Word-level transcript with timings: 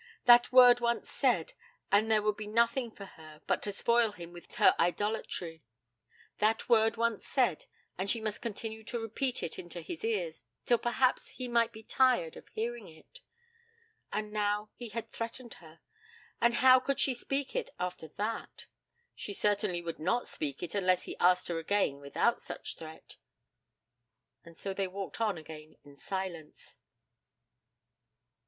That 0.25 0.51
word 0.51 0.79
once 0.79 1.11
said, 1.11 1.53
and 1.91 2.09
there 2.09 2.23
would 2.23 2.35
be 2.35 2.47
nothing 2.47 2.89
for 2.89 3.05
her 3.05 3.43
but 3.45 3.61
to 3.61 3.71
spoil 3.71 4.13
him 4.13 4.33
with 4.33 4.55
her 4.55 4.73
idolatry! 4.79 5.63
That 6.39 6.67
word 6.67 6.97
once 6.97 7.23
said, 7.23 7.67
and 7.99 8.09
she 8.09 8.19
must 8.19 8.41
continue 8.41 8.83
to 8.85 8.99
repeat 8.99 9.43
it 9.43 9.59
into 9.59 9.79
his 9.81 10.03
ears, 10.03 10.45
till 10.65 10.79
perhaps 10.79 11.29
he 11.29 11.47
might 11.47 11.71
be 11.71 11.83
tired 11.83 12.35
of 12.35 12.47
hearing 12.47 12.87
it! 12.87 13.21
And 14.11 14.33
now 14.33 14.71
he 14.73 14.89
had 14.89 15.07
threatened 15.11 15.53
her, 15.59 15.81
and 16.41 16.55
how 16.55 16.79
could 16.79 16.99
she 16.99 17.13
speak 17.13 17.55
it 17.55 17.69
after 17.79 18.07
that? 18.07 18.65
She 19.13 19.33
certainly 19.33 19.83
would 19.83 19.99
not 19.99 20.27
speak 20.27 20.63
it 20.63 20.73
unless 20.73 21.03
he 21.03 21.15
asked 21.19 21.47
her 21.47 21.59
again 21.59 21.99
without 21.99 22.41
such 22.41 22.75
threat. 22.75 23.17
And 24.43 24.57
so 24.57 24.73
they 24.73 24.87
walked 24.87 25.21
on 25.21 25.37
again 25.37 25.77
in 25.85 25.95
silence. 25.95 26.75